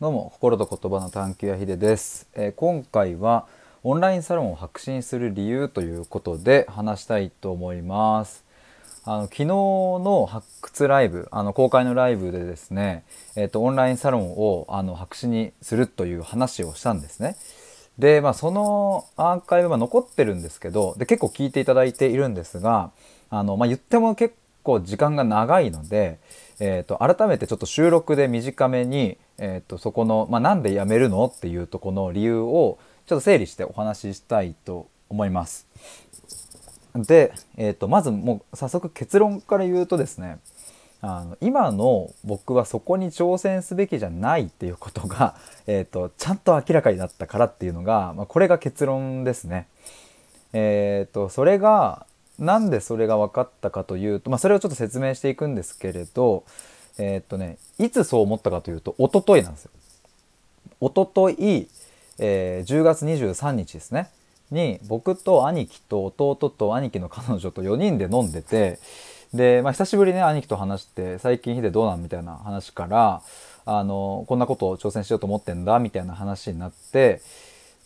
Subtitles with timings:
[0.00, 3.48] どうも心と言葉の探求やひでです、えー今回は
[3.82, 8.44] オンラインサロンを白紙にする理由ということで話したいと思います。
[9.04, 13.02] あの昨日の発掘ライブあの公開のライブでですね、
[13.34, 17.34] えー、とオンラインサロンをあの白紙にするという話をしたんですね。
[17.98, 22.92] でまあそのアーカイブは残ってるんですけどで結構聞いていただいているんですが
[23.30, 24.36] あの、まあ、言っても結
[24.68, 26.18] 構時間が長いので、
[26.60, 35.66] えー、と改めてちょっと収録で短めに、えー、とそこの、まあ、なんで辞めるのっていうとこの理由をちょっと整理してお話ししたいと思います。
[36.94, 40.38] で、えー、とまずもう早速結論から言うとですね
[41.00, 49.68] あの今の僕はそこに挑戦すべきじゃないっていうことが、 えー、とちゃんと明らかになったからっていうのが、まあ、これが結論ですね。
[50.52, 52.06] えー、とそれが
[52.38, 56.44] なんでそれが分かったかというと、まあ、それをちょっと説明していくんですけれど
[56.98, 59.70] えっ、とねいつそう思ったかというと一昨日なんですよ。
[60.80, 61.68] 一昨日、
[62.18, 64.10] えー10月23日ですね
[64.50, 68.78] に僕と兄貴と弟と兄貴の彼女と4人で飲んでて
[69.34, 73.22] で、まあ、久しぶりね兄貴と話して最近ヒデどうなんみたいな話から
[73.66, 77.20] あのこんなことを挑戦しようと思ってんだみたいな話になって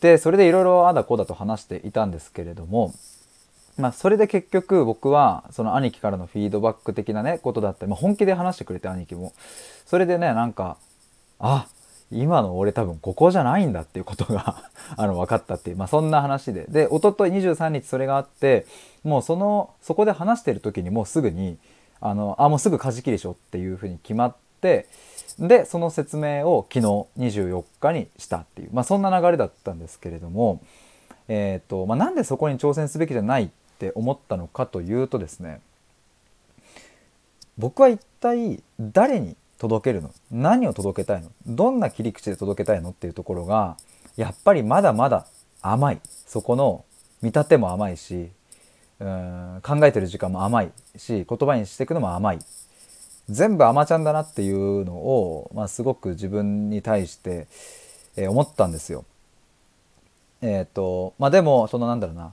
[0.00, 2.94] でそれでいろいろあだこうだと話していたんですけれども
[3.78, 7.86] まあ、それで結局僕はその兄貴からのフィードバック的なねことだった。
[7.86, 9.32] り、まあ、本気で話してくれて兄貴も。
[9.86, 10.76] それでねなんか
[11.38, 11.66] あ
[12.10, 16.66] 今の俺多分ここじゃないんだっていうことが あの分かったっていう、まあ、そんな話で。
[16.68, 18.66] で一昨日23日それがあって
[19.04, 21.56] もうそのそこで話してる時にもうすぐに
[22.00, 24.86] あのあもうすぐ舵切りしようっていうふうに決まって
[25.38, 30.60] でその説明を昨日24日にしたっていう、まあ、そんな流れだったんですけれども、
[31.28, 33.48] えーとまあ、なんでそこに挑戦すべきじゃないっ
[33.82, 35.60] って思ったのかというとですね
[37.58, 40.10] 僕は一体誰に届けるの？
[40.30, 41.30] 何を届けたいの？
[41.46, 43.76] どんな切り口で届けたいのっていうところが
[44.16, 45.26] やっぱりまだまだ
[45.60, 46.00] 甘い。
[46.26, 46.84] そこの
[47.20, 48.30] 見立ても甘いし
[49.00, 52.38] うん考えてる時間も甘いし言葉にしていくのも甘い。
[53.28, 57.46] 全部甘ちゃんだなっていうのを、まあ、すごく自分に対して、
[58.16, 59.04] えー思ったんですよ。
[60.40, 62.32] えっ、とまあでもそのなんだろうな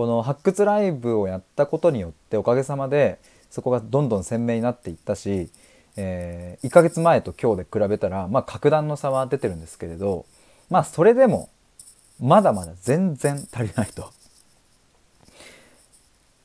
[0.00, 3.18] この発掘ライブをやったことによっておかげさまで
[3.50, 5.50] そこがどんどん鮮明になっていったし、
[5.94, 10.24] え1ヶ月前と今日で比べたら、まあ、格段の差は出てるんですけれど
[10.70, 11.50] まあそれでも
[12.18, 14.10] まだまだ全然足りないと。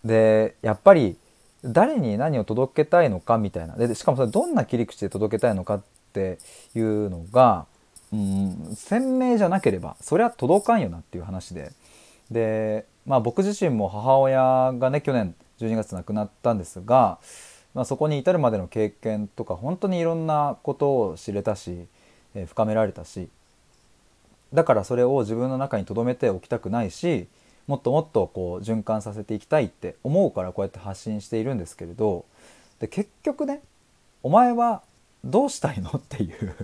[0.04, 1.16] でやっぱり
[1.64, 6.40] 誰に何を届けたいのかみたいなでしかもそれどんな切り口で届けたいのかって
[6.76, 7.68] いうのが、
[8.12, 11.72] うん、鮮明じゃなければそりゃ届かんよなっていう話で
[12.32, 17.20] で、まあ、僕自身も母親がね去年12月亡くなったんですが、
[17.74, 21.88] まあ、そこに至るまでの経験とか本当にいろんなことを知れたし、
[22.34, 23.30] えー深められたし
[24.54, 27.28] だからそれを自分の中に留めておきたくないし
[27.68, 32.26] もっともっとこう循環させていきたいって思うからこうやって発信しているんですけれど
[32.80, 33.62] で結局ね
[34.22, 34.82] お前は
[35.24, 35.90] どうしたいの？
[35.98, 36.56] っていう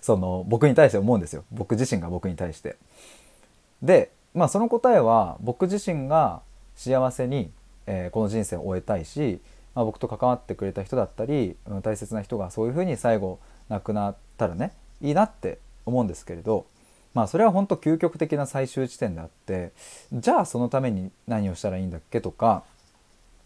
[0.00, 2.76] その僕に対して思うんですよ僕自身が僕に対して。
[3.82, 6.42] でまあその答えは僕自身が
[6.76, 7.50] 幸せに、
[7.86, 9.40] えーこの人生を終えたいし、
[9.74, 13.38] まあ、僕と関わってくれた人だったり、うん大切な人がそういうふうに最後
[13.68, 16.66] 亡くなったらねいいなって思うんですけれど
[17.14, 19.72] まあそれは本当究極的な最終地点であって
[20.12, 22.62] じゃあそのために何をしたらいいんだっけとか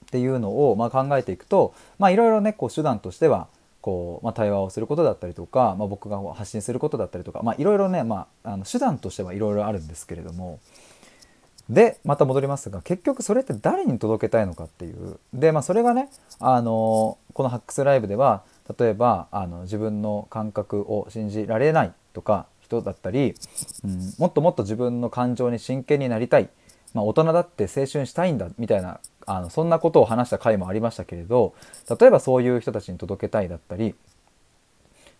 [0.07, 3.49] っていうのをまあ考えていくとまあいろいろねこう手段としては
[3.85, 10.59] こう、まあ、対話をすることだったりとか、まあ、僕が発信することだったりとかまあいろいろね、まあ、あの手段としてはいろいろあるんですけれども。
[11.69, 15.19] でまた戻りますが結局それって誰に届けたいのかっていう。
[15.35, 18.43] でまあそれがねあのこの発掘ライブでは
[18.79, 23.35] 例えばあの自分の感覚を信じられないとか人だったり、
[23.83, 26.51] うん、もっともっと自分の感情に真剣になりたい、
[26.93, 31.55] まあ、大人だって青春したいんだみたいなあのそんなことを話した回もありましたけれど
[32.01, 33.95] 例えばそういう人たちに届けたいだったり、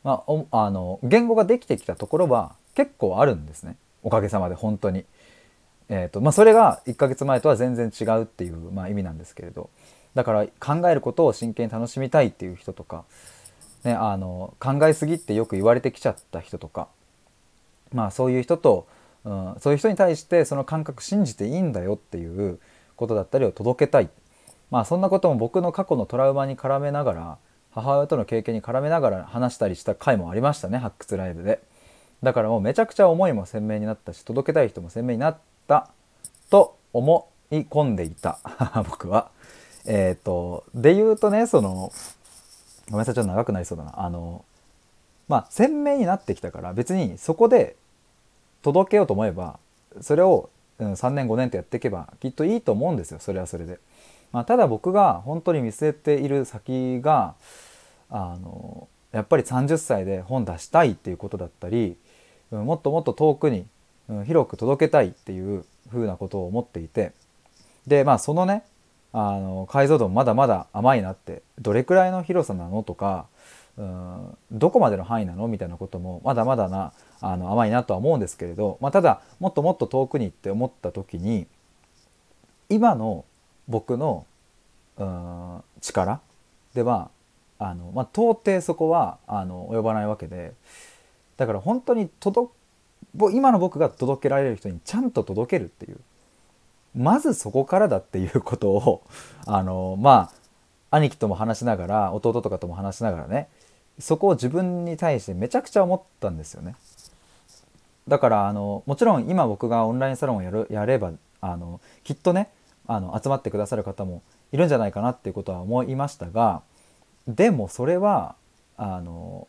[0.03, 5.05] まあ、おあの言語ができてきたところは結構あるんですねおかげさまで本当に。
[5.91, 9.69] えーとまあ、それが1ヶ月前とは全然違うっていう、まあ、意味なんですけれど
[10.15, 13.05] だから考えることを真剣に楽しみたいっていう人とか、
[13.83, 16.89] ね、あの考えすぎってよく言われてきちゃった人とか、
[17.93, 18.87] まあ、そういう人と、
[19.25, 22.61] うん、そういう人に対してその感覚信じていいんだよっていう
[22.97, 24.09] ことだったりを届けたい、
[24.71, 27.39] まあ、そんなことも僕の過去のトラウマに絡めながら
[27.73, 31.61] 母親との経験に絡めながら話したりした回もありましたね発掘ライブで。
[32.23, 35.39] だからもうめちゃくちゃ思いも鮮明になったし届けたい人も鮮明になっ
[35.69, 35.91] た
[36.51, 38.39] と思い込んでいた
[38.89, 39.31] 僕は。
[39.87, 41.93] えっ、とで言うとねその
[42.91, 44.45] ごめんなさいちょっと長くなりそうだなあの
[45.29, 47.77] まあ鮮明になってきたから別にそこで
[48.63, 49.59] 届けようと思えば
[50.01, 53.79] それを、うん、3年5年とやっていけばきっといいと思うんですよそれはそれで。
[54.33, 57.35] まあ、ただ僕が本当に見据えている先が
[58.11, 61.97] あのやっぱり30歳で本出したいっていうことだったり、
[62.51, 63.67] うん、もっともっと遠くに、
[64.27, 67.13] 広く届けたいっていうふうなことを思っていて
[67.87, 68.63] でまあそのね
[69.13, 73.27] あの解像度もまだまだ甘いなってどれくらいの広さなのとか
[73.77, 75.49] うんどこまでの範囲なの？
[75.49, 81.47] みたいなこともまだまだなあの甘いなとは思うんですけれど、まあ、ただもっともっと遠くにって思った時に
[82.69, 83.25] 今の
[83.69, 84.27] 僕の
[84.97, 86.21] うん力
[86.75, 87.11] では
[87.59, 90.53] あの、まあ、到底そこはあの及ばないわけで
[91.37, 92.53] だから本当に届
[93.33, 95.99] 今の僕が届けられる人にちゃんと届けるっていう
[96.97, 99.03] まずそこからだっていうことを
[99.47, 100.31] あのま
[100.91, 103.49] あ兄貴とも話しながら弟とかとも話しながらね
[103.99, 106.75] そこを自分に対してめちゃくちゃ思ったんですよね。
[108.09, 112.51] だからあのもちろん今僕がオンラインサロンをやるやればあのきっとね
[112.87, 116.63] あの集まってくださる方もいるんじゃないかなっていうことは思いましたが
[117.27, 118.35] でもそれは
[118.77, 119.49] あの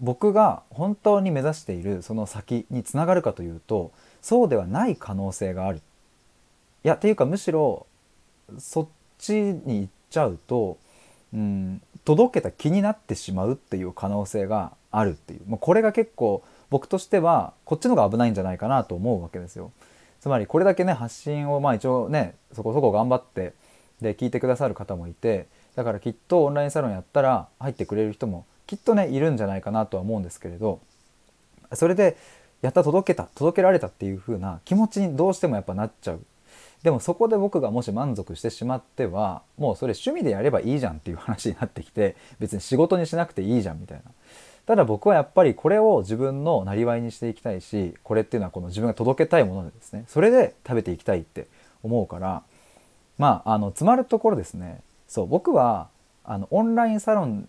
[0.00, 5.80] 僕が本当に目指しているその先につながるかというとそうではない可能性がある。
[6.82, 7.86] いやっていうかむしろ
[8.58, 8.86] そっ
[9.18, 10.76] ちに行っちゃうと、
[11.32, 19.72] うん、届けた気になってしまうっていう可能性があるっていう、まあ、これが結構僕としてはこっちの方が危ないんじゃないかなと思うわけですよ。
[20.20, 23.52] つまりこれだけね発信をまあ一応ねそこそこ頑張って
[24.00, 25.46] で聞いてくださる方もいて
[25.76, 30.80] だからきっとオンラインサロンやったら入ってくれる人もきっとねいるんじゃないかなとは思うんですけれど
[31.74, 32.16] それで
[32.62, 36.20] やった届けた届けられたっていう風な気持ちにどうしてもやっぱなっちゃう
[36.84, 44.04] でもそこで僕がもし満足してしまってはもうそれ趣味でやればいいじゃんっていう話になってきて別に仕事にしなくていいじゃんみたいな。
[44.66, 50.04] ただ僕はやっぱりこれを自分のなりわいにしていきたいしこれっていうのはこの自分が届けたいものですね。
[50.08, 51.48] それで食べていきたいって
[51.82, 52.42] 思うから
[53.16, 54.82] まああの詰まるところですね。
[55.08, 55.88] そう僕は
[56.22, 57.48] あのオンラインサロン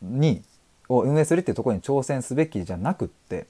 [0.00, 0.42] に
[0.88, 3.46] を運営するっていうところに挑戦すべきじゃなくって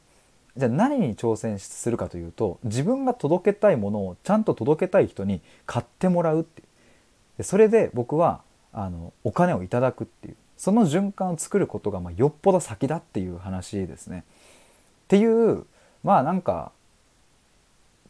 [0.56, 6.68] じゃあ何に挑戦するかというと自分が届けたいものをちゃんと届けたい人に買ってもらうっていう
[7.38, 14.24] でそれで僕はあのお金をいただくっていうその循環を作ることがまよっぽど先だっていう話ですね。
[15.04, 15.66] っていう
[16.04, 16.72] まあなんか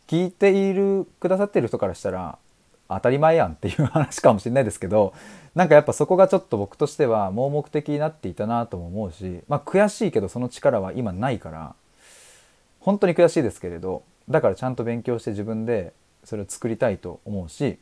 [0.06, 2.38] 聞いているくださってる人からしたら
[2.88, 5.15] 当たり前やんっていう話かもしれないですけど
[5.55, 11.75] なんかやっぱそこがちょっと僕としては盲目的になっていたなとも思うしまあ悔しいけどその力は今ないから
[12.82, 15.93] 本当に悔しいですけれどだからちゃんと勉強して自分で
[16.25, 17.79] それを作りたいと思うし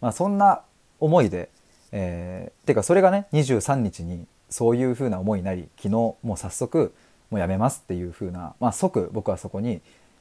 [0.00, 0.62] まあそんな
[0.98, 1.50] 思いで
[1.92, 6.94] えー、てかそれがね23日にそういう風な思いになり昨日もう早速
[7.30, 9.80] もうやめますっていう風な、まあ、即僕はそこに、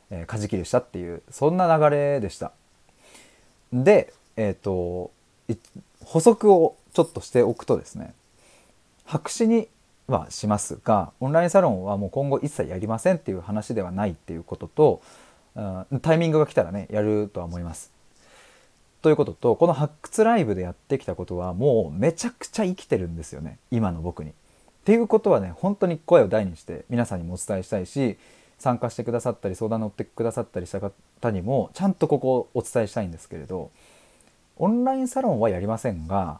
[0.09, 2.51] えー、舵切りしたっていうそんな流れでした。
[3.73, 5.11] でえっ、ー、と
[6.03, 8.13] 補足をちょっとしておくとですね
[9.05, 9.67] 白紙に
[10.07, 15.01] はしますがオンラインサロンはもう今後一切やりませんっていう話ではないっていうことと、
[15.55, 17.91] うん、タイミングが来たらねやるとは思います。
[19.01, 24.31] ということとこの発掘ライブでやってきたことはもうめちゃくちゃ生きてるんですよね今の僕に。
[24.31, 24.33] っ
[24.85, 28.17] ていうことはね本当に声を大にして皆さんにもお伝えしたいし
[28.57, 33.71] 参加してくださったり相談乗ってくださったりした方にもちゃんとここをお伝えしたいんですけれど
[34.57, 36.39] オンラインサロンはやりませんが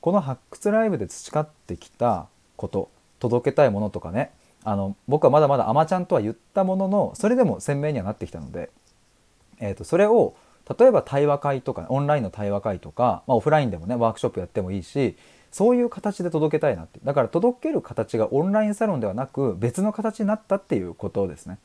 [0.00, 2.90] この発掘ライブで培ってきたこと
[3.22, 4.32] 届けたいものとかね。
[4.64, 8.70] あの僕はまだまだあまちゃんとは言ったもののそれでも鮮明にはなってきたので、
[9.58, 10.34] えーとそれを
[10.78, 15.16] 例えば対話会とかオンラインの対話会とか、まあ、オフラインでもねワークショップやってもいいし
[15.50, 17.00] そういう形で届けたいなって。
[17.04, 21.58] だから届ける形がオンラインサロンではなく別の形になったっていうことですね。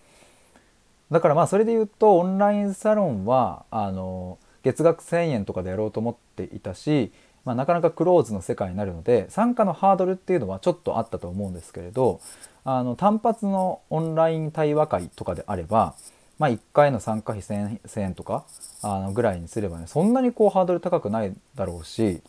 [1.11, 7.13] だからまあそれで言うとオンラインサロンはあの月額1,000円とかでやろうと思っていたし、
[7.47, 12.19] まあ、なかなかクローズの世界になるので参加のハードルっていうのはちょっとあったと思うんですけれど
[12.65, 15.95] あの単発のオンライン対話会とかであれば
[16.39, 18.45] まあ、1回の参加費 1000, 1000円とか
[18.83, 22.21] あのぐらいにすればねそんなにこうハードル高くないだろうし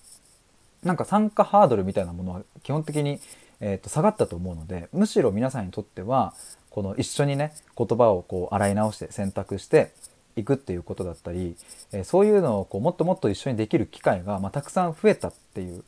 [0.82, 3.20] なんか参加ハードルみたいなものは基本的に、
[3.60, 6.32] えー、と下がったと思うのでむしろ皆さんにとっては
[6.70, 9.92] この一緒にね言葉をこう洗い直して選択して
[10.38, 11.56] いくっていうことだったり、
[11.92, 15.82] え、そういうのをこうもっともっと一緒にできる機会が、ま、たくさん増えたっていう。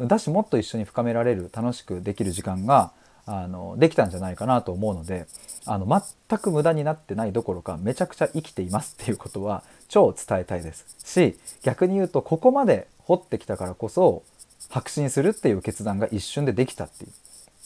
[0.00, 2.90] だしもっと一緒に深められる楽しくできる時間が
[3.26, 5.26] あのできたんじゃないかなと思うので
[5.66, 5.86] あの
[6.28, 10.84] 全く無駄になってないどころかめちゃくちゃ生きていますっていうことは超伝えたいです。
[11.04, 14.22] し逆に言うとここまで掘ってきたからこそ
[14.68, 17.12] 白紙にするっていう決断が一瞬でできたっていう。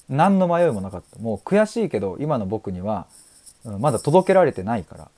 [0.09, 1.19] 何の迷いもなかった。
[1.19, 3.07] もう悔しいけど今の僕には
[3.65, 5.11] まだ届けられてないから。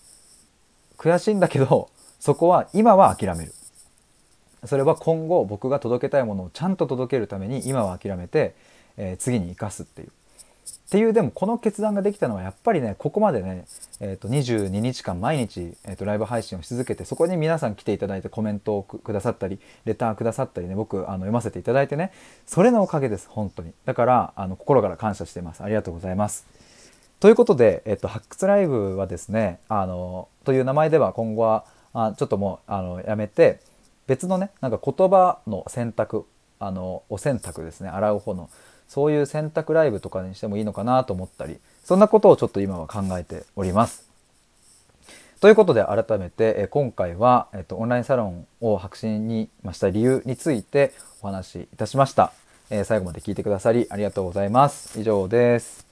[1.01, 1.89] 悔しいんだけど
[2.19, 3.55] そこは今は諦める。
[4.67, 8.55] それは今後僕が届けたいものをちゃんと届けるために今は諦めて、
[8.99, 10.09] えー、次に生かすっていう。
[10.09, 10.13] っ
[10.91, 13.65] ていうでもこの決断ができたのはやっぱりねここまでね、
[14.01, 22.13] えー、と22日間毎日、えー、とライブ配信をし続けてそこに皆さん来ていただいてコメントをくださったりレターくださったりね僕あの読ませていただいてね
[22.45, 23.73] それのおかげです本当に。
[23.87, 25.63] だからあの心から感謝してます。
[25.63, 26.60] ありがとうございます。
[27.21, 33.61] ということで、えっと、発掘ライブはですねあのという名前では今後はあちょっともうあのやめて
[34.07, 36.27] 別のねなんか言葉の選択
[36.59, 38.49] あのお洗濯ですね洗う方の
[38.89, 44.09] そういう選択ライブとかにしてもいいのかなと思ったりそんなことをちょっと今は考えております。
[45.41, 52.33] ということで改めてえ今回は、えっと、オンラインサロンを白紙にした理由についてお話しいたしました。
[52.69, 55.01] え最後まで聞いてくださりありがとうございます。
[55.01, 55.90] 以上です。